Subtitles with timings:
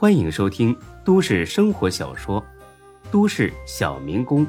[0.00, 0.74] 欢迎收听
[1.04, 2.40] 都市生活小说
[3.10, 4.46] 《都市小民工》，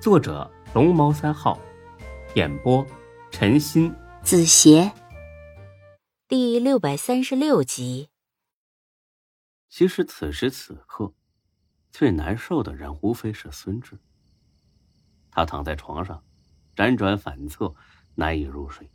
[0.00, 1.60] 作者龙猫三号，
[2.34, 2.82] 演播
[3.30, 4.90] 陈鑫、子邪，
[6.26, 8.08] 第六百三十六集。
[9.68, 11.12] 其实此时此刻，
[11.92, 13.98] 最难受的人无非是孙志。
[15.30, 16.24] 他躺在床上，
[16.74, 17.74] 辗转反侧，
[18.14, 18.90] 难以入睡。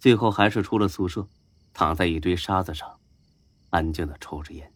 [0.00, 1.28] 最后还是出了宿舍，
[1.72, 2.98] 躺在一堆沙子上，
[3.68, 4.68] 安静的抽着烟。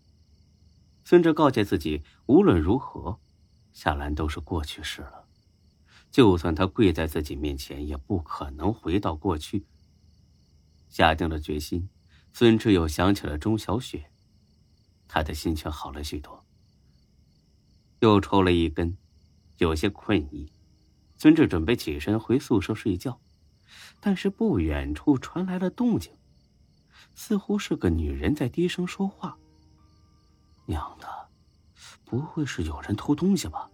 [1.04, 3.20] 孙志告诫自己，无论如何，
[3.72, 5.26] 夏兰都是过去式了。
[6.10, 9.66] 就算他跪在自己面前，也不可能回到过去。
[10.88, 11.88] 下定了决心，
[12.32, 14.10] 孙志又想起了钟小雪，
[15.06, 16.44] 他的心情好了许多。
[18.00, 18.96] 又抽了一根，
[19.58, 20.50] 有些困意，
[21.18, 23.20] 孙志准备起身回宿舍睡觉。
[24.00, 26.12] 但是不远处传来了动静，
[27.14, 29.36] 似乎是个女人在低声说话。
[30.66, 31.06] 娘的，
[32.04, 33.70] 不会是有人偷东西吧？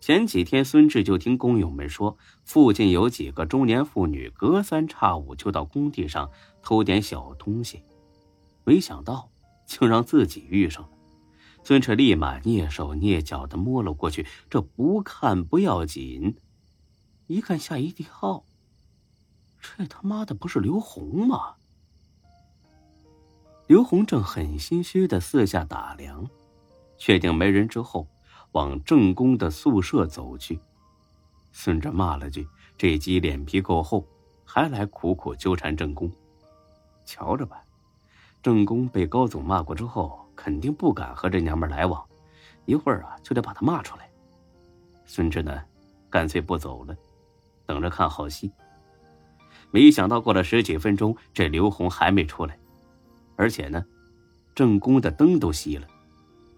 [0.00, 6.30] 前几天孙志就听工友们说，附近有几个中年妇女隔三差五就到工地上
[6.62, 7.82] 偷点小东西，
[8.64, 9.28] 没想到
[9.66, 10.90] 竟让自己遇上了。
[11.64, 16.36] 孙志立马蹑手蹑脚的摸了过去，这不看不要紧，
[17.26, 18.44] 一看吓一跳。
[19.58, 21.56] 这他妈的不是刘红吗？
[23.66, 26.24] 刘洪正很心虚的四下打量，
[26.96, 28.06] 确定没人之后，
[28.52, 30.58] 往郑宫的宿舍走去。
[31.50, 32.46] 孙志骂了句
[32.78, 34.06] ：“这鸡脸皮够厚，
[34.44, 36.08] 还来苦苦纠缠郑宫。”
[37.04, 37.60] 瞧着吧，
[38.40, 42.04] 郑宫被高总骂过之后，肯定不敢和这娘们来往，
[42.66, 44.08] 一会儿啊就得把他骂出来。
[45.06, 45.60] 孙志呢，
[46.08, 46.96] 干脆不走了，
[47.66, 48.52] 等着看好戏。
[49.72, 52.56] 没想到过了十几分钟，这刘红还没出来，
[53.36, 53.84] 而且呢，
[54.54, 55.86] 正宫的灯都熄了。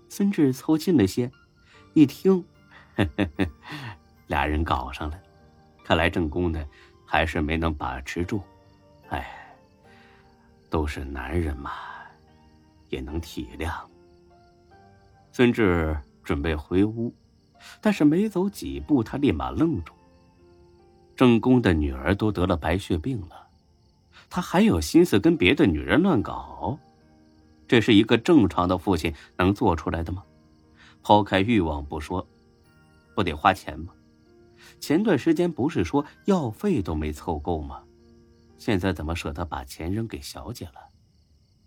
[0.09, 1.31] 孙志凑近了些，
[1.93, 2.45] 一听，
[4.27, 5.21] 俩人搞上了。
[5.85, 6.65] 看来正宫呢，
[7.05, 8.41] 还是没能把持住。
[9.09, 9.27] 哎，
[10.71, 11.73] 都是男人嘛，
[12.89, 13.73] 也能体谅。
[15.33, 17.15] 孙志准备回屋，
[17.81, 19.93] 但是没走几步，他立马愣住。
[21.17, 23.48] 正宫的女儿都得了白血病了，
[24.31, 26.79] 他还有心思跟别的女人乱搞？
[27.67, 30.25] 这是一个正常的父亲能做出来的吗？
[31.03, 32.27] 抛开欲望不说，
[33.15, 33.93] 不得花钱吗？
[34.81, 37.83] 前段时间不是说药费都没凑够吗？
[38.59, 40.89] 现在怎么舍得把钱扔给小姐了？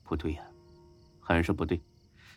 [0.04, 0.42] 不对呀，
[1.20, 1.82] 很是不对。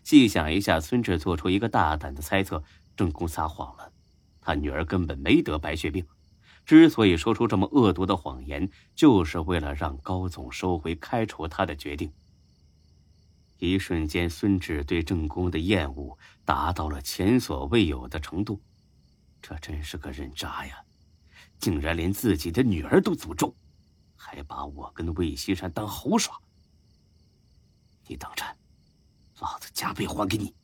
[0.05, 2.63] 细想一下，孙志做出一个大胆的猜测：
[2.97, 3.91] 正宫撒谎了，
[4.41, 6.05] 他女儿根本没得白血病。
[6.65, 12.11] 之所以说出这么恶毒的谎言，就是为了让高总收回开除他的决定。
[13.59, 18.61] 一瞬间，孙志对郑宫的厌恶达到了前所未有的程度。
[19.43, 20.83] 这真是个人渣呀！
[21.59, 23.55] 竟然连自己的女儿都诅咒，
[24.17, 26.35] 还把我跟魏西山当猴耍。
[28.07, 28.45] 你等着，
[29.41, 30.55] 老子加倍还给你！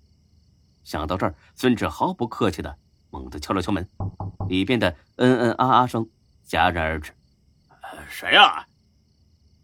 [0.83, 2.79] 想到这儿，孙志毫不客气的。
[3.13, 3.89] 猛地敲了敲门，
[4.51, 6.11] 里边的嗯嗯啊啊声
[6.45, 7.13] 戛然而止。
[8.09, 8.67] 谁呀？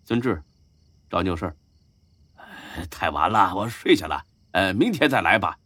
[0.04, 0.44] 孙志，
[1.10, 1.52] 找你有事。
[2.88, 4.24] 太晚了，我睡下了。
[4.52, 5.58] 呃，明天再来吧。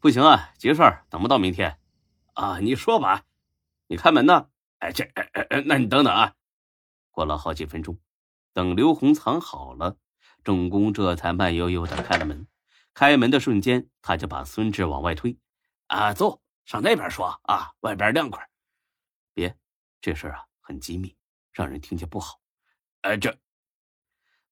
[0.00, 1.78] 不行啊，急事儿，等不到明天。
[2.32, 3.22] 啊，你说吧。
[3.86, 4.48] 你开门呢？
[4.80, 5.08] 哎，这……
[5.66, 6.34] 那你等等啊。
[7.12, 8.00] 过了好几分钟，
[8.52, 9.96] 等刘红藏好了，
[10.42, 12.48] 郑工这才慢悠悠的开了门。
[12.94, 15.38] 开门的瞬间，他就把孙志往外推。
[15.86, 16.40] 啊，走。
[16.64, 18.48] 上那边说啊，外边凉快。
[19.34, 19.56] 别，
[20.00, 21.16] 这事啊很机密，
[21.52, 22.40] 让人听见不好。
[23.02, 23.36] 呃，这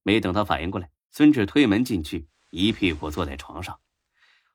[0.02, 3.80] 没等他反应过来，孙志推门进去，一屁股坐在床上。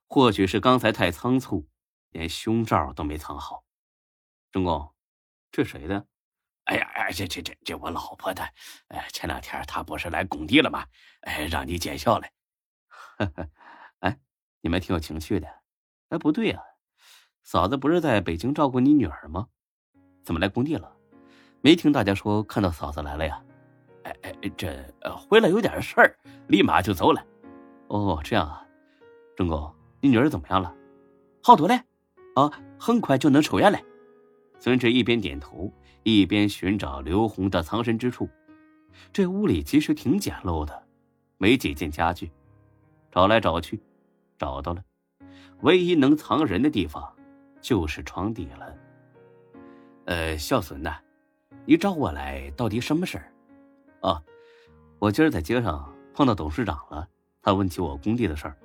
[0.07, 1.67] 或许是刚才太仓促，
[2.09, 3.65] 连胸罩都没藏好。
[4.51, 4.93] 中公，
[5.51, 6.07] 这谁的？
[6.65, 8.43] 哎呀哎，这这这这我老婆的。
[8.89, 10.85] 哎，前两天她不是来工地了吗？
[11.21, 12.27] 哎，让你见笑了。
[13.17, 13.49] 呵 呵
[13.99, 14.19] 哎，
[14.61, 15.47] 你们挺有情趣的。
[16.09, 16.61] 哎，不对呀。
[17.47, 19.47] 嫂子不是在北京照顾你女儿吗？
[20.21, 20.91] 怎么来工地了？
[21.61, 23.41] 没听大家说看到嫂子来了呀？
[24.03, 24.67] 哎哎，这
[25.15, 26.13] 回来有点事儿，
[26.49, 27.25] 立马就走了。
[27.87, 28.67] 哦，这样啊，
[29.37, 30.75] 郑公，你女儿怎么样了？
[31.41, 31.75] 好多了，
[32.35, 33.79] 啊，很快就能出院了。
[34.59, 35.71] 孙志一边点头，
[36.03, 38.27] 一边寻找刘红的藏身之处。
[39.13, 40.83] 这屋里其实挺简陋的，
[41.37, 42.29] 没几件家具，
[43.09, 43.81] 找来找去，
[44.37, 44.83] 找到了，
[45.61, 47.13] 唯一能藏人的地方。
[47.61, 48.75] 就是床底了。
[50.05, 50.97] 呃，孝孙呐，
[51.65, 53.31] 你找我来到底什么事儿？
[54.01, 54.23] 哦，
[54.99, 57.07] 我今儿在街上碰到董事长了，
[57.41, 58.57] 他问起我工地的事儿，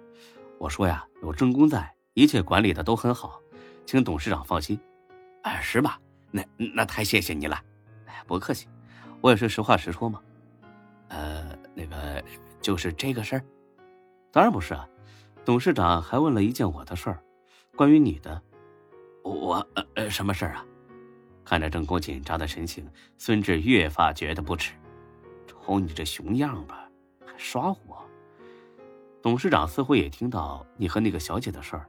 [0.59, 3.41] 我说呀，有郑工在，一切管理的都很好，
[3.87, 4.79] 请董事长放心。
[5.43, 6.01] 哎，是吧？
[6.31, 7.61] 那那太谢谢你了。
[8.07, 8.69] 哎，不客气，
[9.21, 10.21] 我也是实话实说嘛。
[11.09, 12.23] 呃，那个
[12.61, 13.45] 就是这个事儿。
[14.31, 14.89] 当然不是啊，
[15.45, 17.21] 董事长还问了一件我的事儿，
[17.75, 18.41] 关于你的。
[19.23, 20.65] 我呃呃，什么事儿啊？
[21.45, 22.89] 看着郑工紧张的神情，
[23.19, 24.75] 孙志越发觉得不耻。
[25.47, 26.89] 瞅你这熊样吧，
[27.25, 28.05] 还耍我！
[29.21, 31.89] 董事长似乎也听到你和那个小姐的事儿，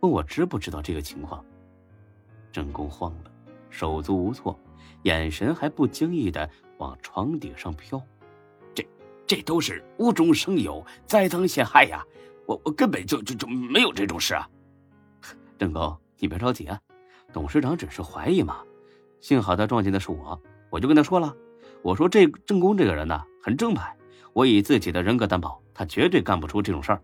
[0.00, 1.44] 问我知不知道这个情况。
[2.52, 3.30] 郑公慌了，
[3.68, 4.58] 手足无措，
[5.02, 6.48] 眼神还不经意的
[6.78, 8.00] 往床顶上飘。
[8.74, 8.86] 这
[9.26, 12.02] 这都是无中生有，栽赃陷害呀！
[12.46, 14.48] 我我根本就就就没有这种事啊！
[15.58, 16.80] 郑工，你别着急啊，
[17.32, 18.62] 董事长只是怀疑嘛。
[19.20, 20.40] 幸好他撞见的是我，
[20.70, 21.34] 我就跟他说了，
[21.82, 23.96] 我说这郑工这个人呢很正派，
[24.32, 27.02] 我以自己的人格担保，他绝对干不出这种事儿。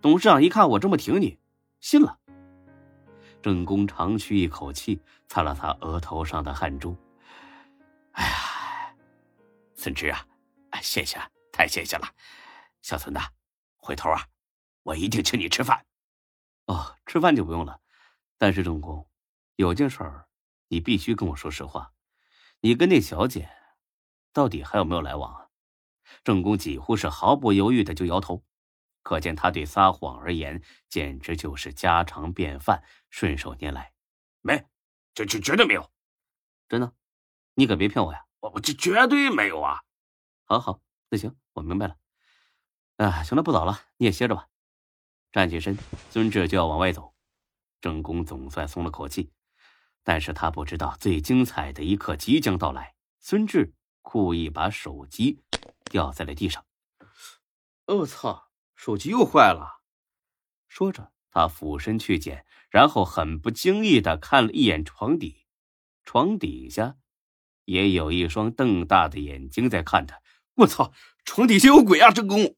[0.00, 1.38] 董事长一看我这么挺你，
[1.80, 2.18] 信了。
[3.42, 6.96] 郑工长吁一口气，擦了擦额头上的汗珠。
[8.12, 8.94] 哎呀，
[9.74, 10.26] 孙志啊，
[10.82, 11.18] 谢谢，
[11.52, 12.06] 太谢谢了，
[12.82, 13.20] 小孙子，
[13.76, 14.20] 回头啊，
[14.82, 15.80] 我一定请你吃饭。
[16.66, 17.78] 哦，吃饭就不用了，
[18.38, 19.08] 但是郑公，
[19.56, 20.28] 有件事儿。
[20.68, 21.92] 你必须跟我说实话，
[22.58, 23.48] 你跟那小姐
[24.32, 25.48] 到底还有没有来往啊？
[26.24, 28.44] 郑公几乎是毫不犹豫的就摇头，
[29.02, 33.92] 可见他对撒谎而言简直就是家常便饭，顺手拈来。
[34.40, 34.66] 没，
[35.14, 35.88] 这这绝对没有，
[36.68, 36.92] 真的，
[37.54, 38.26] 你可别骗我呀！
[38.40, 39.82] 我我这绝对没有啊！
[40.46, 40.80] 好好，
[41.10, 41.96] 那行，我明白了。
[42.96, 44.48] 啊，行了，不早了，你也歇着吧。
[45.30, 45.78] 站起身，
[46.10, 47.14] 孙志就要往外走，
[47.86, 49.30] 郑公总算松了口气。
[50.02, 52.96] 但是他不知道最精彩的一刻即将到来。
[53.20, 55.38] 孙志故意把手机
[55.84, 56.66] 掉在了地上。
[57.86, 59.84] 我操，手机又坏了！
[60.66, 65.46] 说着，他俯身去捡，然后很不经意的看了一眼床底，
[66.02, 66.96] 床底下
[67.66, 70.20] 也有一双瞪大的眼睛在看他。
[70.56, 70.92] 我操，
[71.24, 72.10] 床底下有鬼啊！
[72.10, 72.56] 郑公，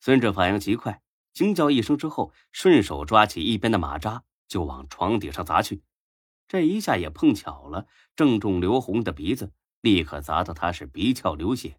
[0.00, 1.00] 孙志反应极快，
[1.32, 5.82] 惊叫一声之后，顺手抓起一边的马扎就往床底上砸去。
[6.48, 11.78] 这一下也碰巧了，正中刘红的鼻子，立刻砸得他是鼻窍流血。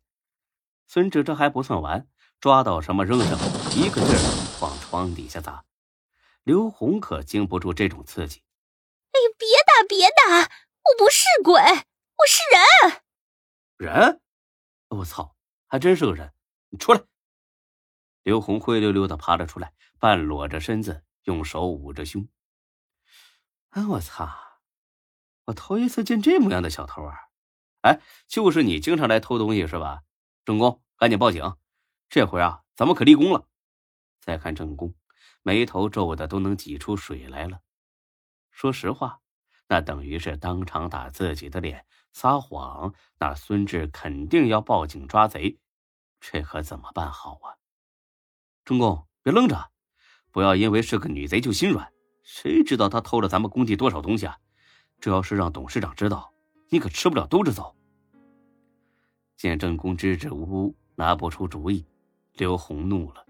[0.88, 2.08] 孙志这还不算完，
[2.40, 3.46] 抓到什么扔什么，
[3.76, 5.64] 一个劲儿往床底下砸。
[6.44, 8.42] 刘红可经不住这种刺激，
[9.12, 13.02] 哎呀，别打别打，我不是鬼，我是人。
[13.78, 14.22] 人？
[14.90, 15.36] 我操，
[15.68, 16.34] 还真是个人！
[16.70, 17.02] 你出来！
[18.24, 22.28] 刘红灰溜溜的爬了出来，半裸着身子，用手捂着胸。
[23.70, 24.30] 哎，我操！
[25.46, 27.16] 我头一次见这模样的小偷啊！
[27.81, 30.04] 哎，就是你经常来偷东西是吧？
[30.46, 31.58] 郑公，赶紧报警！
[32.08, 33.48] 这回啊，咱们可立功了。
[34.22, 34.96] 再看郑公，
[35.42, 37.60] 眉头皱的都能挤出水来了。
[38.52, 39.19] 说实话，
[39.68, 42.94] 那等于是当场打自己的脸，撒谎。
[43.19, 45.60] 那孙志肯定要报警抓贼，
[46.22, 47.58] 这可怎么办好啊？
[48.65, 49.71] 郑公，别愣着，
[50.31, 51.92] 不要因为是个女贼就心软。
[52.21, 54.38] 谁知道他偷了咱们工地多少东西啊？
[55.01, 56.31] 这要是让董事长知道，
[56.69, 57.75] 你可吃不了兜着走。
[59.36, 61.86] 见郑公支支吾吾拿不出主意，
[62.38, 63.25] 刘红怒了。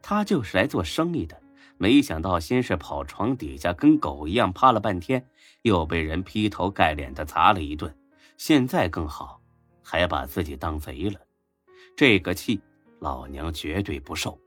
[0.00, 1.38] 他就是来做生意的，
[1.76, 5.22] 没想到先是跑床底下跟狗一样趴了半天，
[5.60, 7.94] 又被人劈头盖脸的砸了一顿，
[8.38, 9.38] 现在更好，
[9.82, 11.20] 还把自己当贼了。
[11.94, 12.58] 这个气，
[12.98, 14.40] 老娘绝对不受。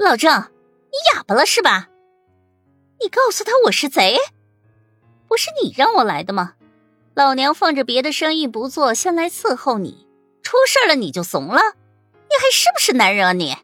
[0.00, 1.88] 老郑，你哑巴了是吧？
[3.00, 4.16] 你告诉他我是贼。
[5.26, 6.54] 不是你让我来的吗？
[7.14, 10.06] 老娘放着别的生意不做，先来伺候你。
[10.40, 11.60] 出事了你就怂了？
[11.60, 13.56] 你还是不是男人啊你？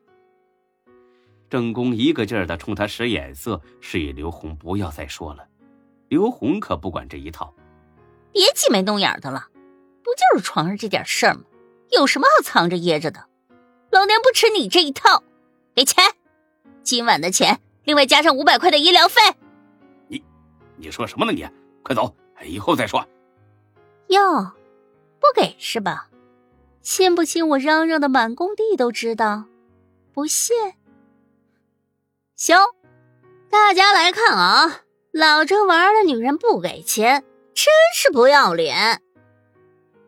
[1.48, 5.46] 郑公一个劲儿的冲他使眼色，示意刘红不要再说了。
[6.08, 7.54] 刘红可不管这一套，
[8.32, 9.46] 别挤眉弄眼的了，
[10.02, 11.42] 不就是床上这点事儿吗？
[11.92, 13.24] 有什么好藏着掖着的？
[13.92, 15.22] 老娘不吃你这一套，
[15.76, 16.04] 给钱！
[16.84, 19.20] 今晚的钱，另外加上五百块的医疗费。
[20.06, 20.22] 你
[20.76, 21.32] 你说什么呢？
[21.32, 21.44] 你
[21.82, 22.14] 快走，
[22.44, 23.04] 以后再说。
[24.08, 24.52] 哟，
[25.18, 26.08] 不给是吧？
[26.82, 29.46] 信不信我嚷嚷的满工地都知道？
[30.12, 30.54] 不信？
[32.36, 32.56] 行，
[33.50, 34.82] 大家来看啊！
[35.10, 37.24] 老郑玩的女人不给钱，
[37.54, 39.00] 真是不要脸。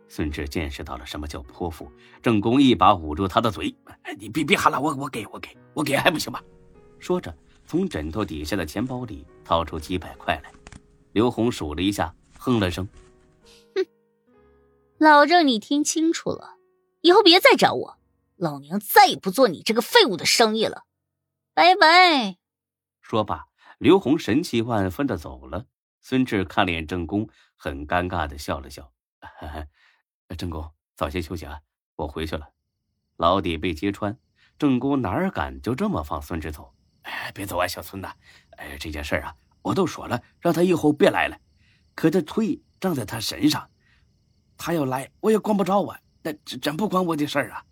[0.08, 1.90] 孙志见识到了什么叫泼妇，
[2.22, 3.74] 郑公一把捂住他的嘴
[4.18, 6.40] ：“你别别喊了，我我给我给我给还不行吗？”
[7.06, 7.32] 说着，
[7.68, 10.52] 从枕头底下的钱包里掏出几百块来。
[11.12, 12.84] 刘红数了一下，哼了声
[13.76, 13.86] ：“哼，
[14.98, 16.56] 老郑，你听清楚了，
[17.02, 17.96] 以后别再找我，
[18.34, 20.82] 老娘再也不做你这个废物的生意了。
[21.54, 22.38] 拜拜。
[23.02, 23.46] 说罢，
[23.78, 25.66] 刘红神气万分的走了。
[26.00, 28.90] 孙志看了眼郑公，很尴尬的笑了笑
[30.36, 31.60] ：“郑公，早些休息啊，
[31.94, 32.48] 我回去了。”
[33.16, 34.18] 老底被揭穿，
[34.58, 36.72] 郑公哪敢就这么放孙志走？
[37.06, 38.08] 哎，别走啊，小孙子！
[38.56, 41.38] 哎，这件事啊，我都说了，让他以后别来了。
[41.94, 43.70] 可这腿长在他身上，
[44.56, 46.00] 他要来，我也管不着啊。
[46.22, 47.64] 那这真不关我的事儿啊。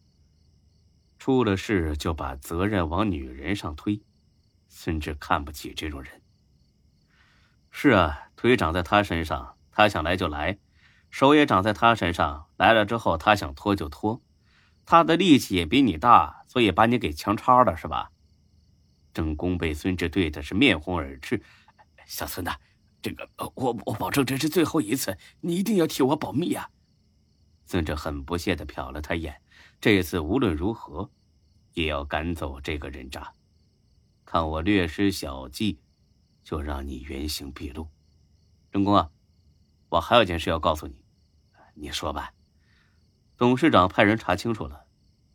[1.18, 4.00] 出了事就把责任往女人上推，
[4.68, 6.22] 孙志看不起这种人。
[7.70, 10.58] 是啊，腿长在他身上，他想来就来；
[11.10, 14.22] 手也长在他身上，来了之后他想拖就拖。
[14.86, 18.12] 他的力气也比你大，所以把你给强插了，是吧？
[19.14, 21.40] 郑公被孙志对的是面红耳赤。
[22.04, 22.52] 小孙子，
[23.00, 26.68] 这个我我保证这是最后一次，你一定要替我保密啊！
[27.64, 29.40] 孙志很不屑的瞟了他一眼。
[29.80, 31.11] 这次无论如何，
[31.73, 33.33] 也要赶走这个人渣。
[34.25, 35.78] 看我略施小计，
[36.42, 37.88] 就让你原形毕露。
[38.71, 39.11] 郑公啊，
[39.88, 41.04] 我还有件事要告诉你，
[41.75, 42.35] 你说吧。
[43.37, 44.87] 董事长派人查清楚了，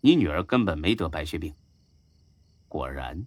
[0.02, 1.56] 你女儿根本没得白血病。
[2.68, 3.26] 果然，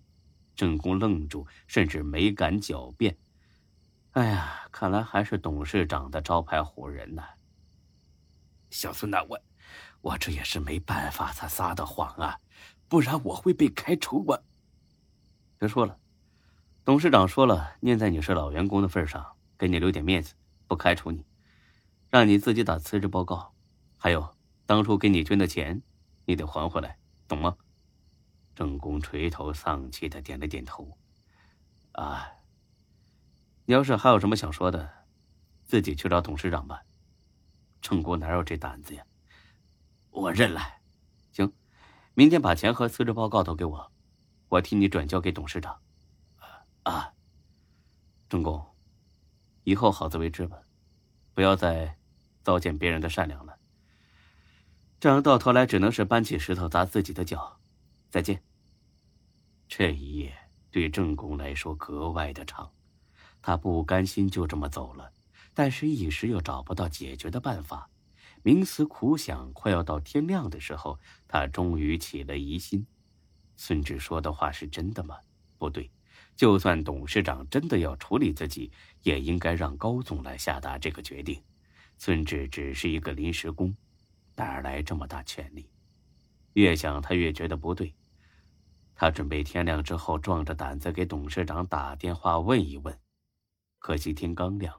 [0.54, 3.16] 郑公愣住，甚至没敢狡辩。
[4.12, 7.22] 哎呀，看来还是董事长的招牌唬人呢。
[8.70, 9.40] 小孙呐，我
[10.00, 12.38] 我这也是没办法才撒的谎啊，
[12.88, 14.40] 不然我会被开除啊。
[15.58, 15.98] 别说了，
[16.84, 20.34] 董事长说了，念在你是老员工的份上，给你留点面子，
[20.66, 21.24] 不开除你，
[22.10, 23.54] 让你自己打辞职报告。
[23.96, 24.34] 还有。
[24.64, 25.82] 当初给你捐的钱，
[26.24, 26.96] 你得还回来，
[27.28, 27.56] 懂吗？
[28.54, 30.98] 郑公垂头丧气的点了点头。
[31.92, 32.32] 啊，
[33.64, 35.06] 你要是还有什么想说的，
[35.64, 36.82] 自己去找董事长吧。
[37.80, 39.04] 郑国哪有这胆子呀？
[40.10, 40.60] 我认了。
[41.32, 41.52] 行，
[42.14, 43.92] 明天把钱和辞职报告都给我，
[44.48, 45.80] 我替你转交给董事长。
[46.82, 47.14] 啊，
[48.28, 48.64] 郑公，
[49.64, 50.60] 以后好自为之吧，
[51.32, 51.96] 不要再
[52.42, 53.58] 糟践别人的善良了。
[55.00, 57.60] 这样到头来只能是搬起石头砸自己的脚。
[58.12, 58.42] 再见。
[59.66, 60.36] 这一夜
[60.70, 62.70] 对郑公来说格外的长，
[63.40, 65.10] 他不甘心就这么走了，
[65.54, 67.88] 但是一时又找不到解决的办法。
[68.44, 72.86] 冥思苦想，快要到天亮的时候，他终于起了疑心：
[73.56, 75.16] 孙志说的话是真的吗？
[75.56, 75.90] 不对，
[76.36, 78.70] 就算董事长真的要处理自己，
[79.04, 81.42] 也应该让高总来下达这个决定。
[81.96, 83.74] 孙志只是一个临时工。
[84.36, 85.70] 哪来这么大权力？
[86.52, 87.94] 越想他越觉得不对。
[89.02, 92.96] 他准备天亮之后壮着胆子给董事长打电话问一问。
[93.80, 94.72] 可惜天刚亮，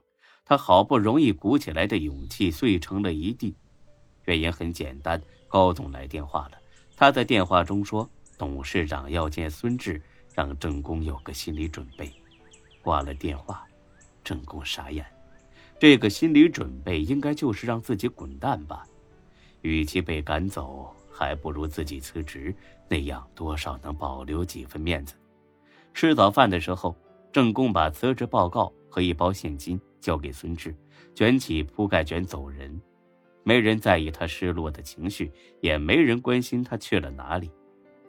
[0.46, 3.54] 他好不容易鼓起来的勇气碎成了一地。
[4.24, 6.52] 原因很简单，高总来电话了。
[6.96, 10.00] 他在电话中说，董事长要见孙志，
[10.32, 12.10] 让郑公有个心理准备。
[12.80, 13.66] 挂了电话，
[14.24, 15.04] 郑公傻眼。
[15.78, 18.86] 这个心理准备应该就是让自己滚蛋吧。
[19.60, 22.52] 与其被赶走，还不如自己辞职，
[22.88, 25.14] 那样多少能保留几分面子。
[25.92, 26.96] 吃早饭的时候，
[27.32, 30.74] 郑公把辞职报告和一包现金交给孙志，
[31.14, 32.80] 卷起铺盖卷走人。
[33.44, 35.30] 没人在意他失落的情绪，
[35.60, 37.48] 也没人关心他去了哪里。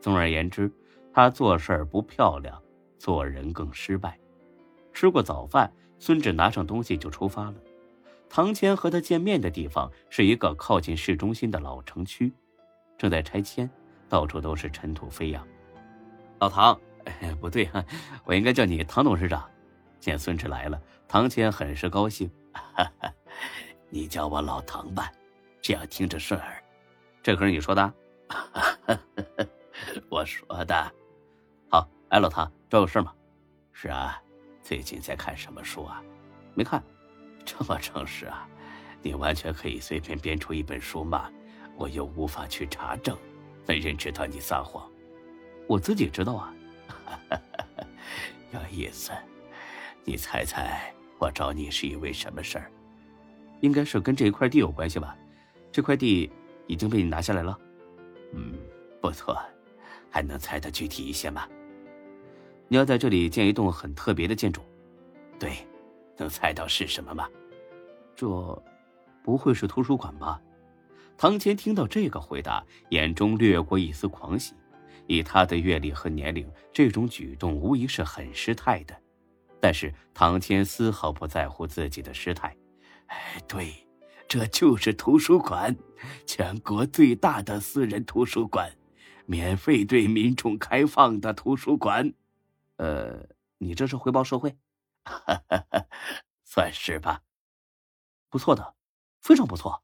[0.02, 0.72] 总而言之，
[1.14, 2.60] 他做事不漂亮，
[2.98, 4.18] 做人更失败。
[4.94, 7.56] 吃过早饭，孙志拿上东西就出发了。
[8.30, 12.34] 唐谦和他见面的地方是一个靠近市中心的老城区，
[12.98, 13.70] 正在拆迁，
[14.08, 15.46] 到处都是尘土飞扬。
[16.40, 16.80] 老唐，
[17.40, 17.84] 不对哈，
[18.26, 19.50] 我应该叫你唐董事长。
[20.00, 22.30] 见孙志来了，唐谦很是高兴。
[22.54, 23.12] 哈 哈
[23.90, 25.12] 你叫我老唐吧，
[25.62, 26.64] 这样听着顺耳。
[27.24, 27.94] 这可是你说的？
[30.10, 30.92] 我说的。
[31.70, 33.14] 好，哎，老唐，找有事吗？
[33.72, 34.22] 是啊，
[34.62, 36.02] 最近在看什么书啊？
[36.54, 36.84] 没看。
[37.48, 38.48] 这么诚实啊！
[39.04, 41.30] 你完全可以随便编出一本书嘛，
[41.78, 43.18] 我又无法去查证，
[43.68, 44.90] 没人知道你撒谎。
[45.68, 46.54] 我自己知道啊。
[48.54, 49.12] 有意思，
[50.04, 52.72] 你猜猜我找你是因为什么事儿？
[53.62, 55.18] 应该是跟这一块地有关系吧？
[55.72, 56.32] 这块地
[56.68, 57.58] 已经被你拿下来了。
[58.34, 58.58] 嗯，
[59.02, 59.38] 不错，
[60.10, 61.48] 还能猜得具体一些吗？
[62.68, 64.62] 你要在这里建一栋很特别的建筑。
[65.40, 65.58] 对。
[66.18, 67.28] 能猜到是什么吗？
[68.16, 68.26] 这
[69.22, 70.42] 不会是图书馆吧？
[71.18, 74.54] 唐谦听到这个回答，眼中掠过一丝狂喜。
[75.08, 79.02] 以他的阅历和年龄，这种举动无疑是很失态的。
[79.62, 82.56] 但是唐谦丝毫不在乎自己的失态。
[83.06, 83.72] 哎，对，
[84.28, 85.76] 这就是图书馆，
[86.26, 88.76] 全国最大的私人图书馆，
[89.28, 92.12] 免费对民众开放的图书馆。
[92.78, 93.28] 呃，
[93.60, 94.58] 你这是回报社会？
[96.44, 97.22] 算是吧。
[98.30, 98.74] 不错的，
[99.22, 99.84] 非常不错。